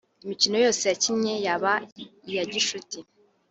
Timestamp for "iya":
2.29-2.43